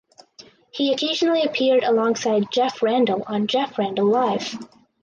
He 0.71 0.91
occasionally 0.91 1.43
appeared 1.43 1.83
alongside 1.83 2.49
Jeff 2.51 2.81
Randall 2.81 3.21
on 3.27 3.45
"Jeff 3.45 3.77
Randall 3.77 4.07
Live". 4.09 4.55